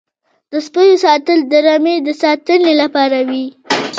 [0.51, 3.45] د سپیو ساتل د رمې د ساتنې لپاره وي.